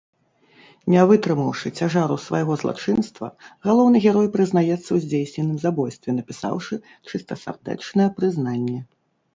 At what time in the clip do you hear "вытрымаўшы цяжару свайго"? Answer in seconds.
1.09-2.57